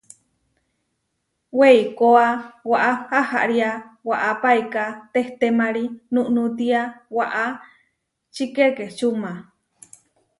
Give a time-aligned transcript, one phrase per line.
[1.59, 2.27] Weikóa
[2.71, 3.69] waʼá ahariá
[4.09, 6.81] waʼá paiká tehtemarí núnútia
[7.17, 7.43] waʼá
[8.33, 9.31] čikekečuma.